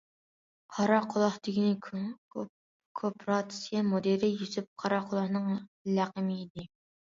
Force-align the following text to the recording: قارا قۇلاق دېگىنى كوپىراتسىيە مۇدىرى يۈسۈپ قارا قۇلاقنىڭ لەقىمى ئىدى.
قارا 0.77 0.95
قۇلاق 1.11 1.35
دېگىنى 1.47 2.05
كوپىراتسىيە 3.01 3.87
مۇدىرى 3.93 4.33
يۈسۈپ 4.35 4.75
قارا 4.85 5.03
قۇلاقنىڭ 5.15 5.49
لەقىمى 6.01 6.43
ئىدى. 6.45 6.71